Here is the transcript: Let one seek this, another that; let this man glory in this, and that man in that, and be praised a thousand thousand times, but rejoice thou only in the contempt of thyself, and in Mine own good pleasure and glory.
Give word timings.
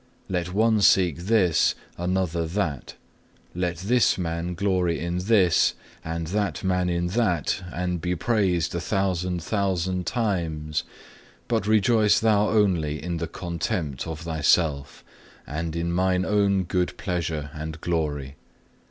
Let 0.29 0.51
one 0.51 0.81
seek 0.81 1.15
this, 1.17 1.75
another 1.95 2.47
that; 2.47 2.95
let 3.53 3.77
this 3.77 4.17
man 4.17 4.55
glory 4.55 4.99
in 4.99 5.19
this, 5.19 5.75
and 6.03 6.25
that 6.25 6.63
man 6.63 6.89
in 6.89 7.05
that, 7.09 7.63
and 7.71 8.01
be 8.01 8.15
praised 8.15 8.73
a 8.73 8.81
thousand 8.81 9.43
thousand 9.43 10.07
times, 10.07 10.83
but 11.47 11.67
rejoice 11.67 12.19
thou 12.19 12.49
only 12.49 12.99
in 12.99 13.17
the 13.17 13.27
contempt 13.27 14.07
of 14.07 14.21
thyself, 14.21 15.03
and 15.45 15.75
in 15.75 15.93
Mine 15.93 16.25
own 16.25 16.63
good 16.63 16.97
pleasure 16.97 17.51
and 17.53 17.79
glory. 17.79 18.37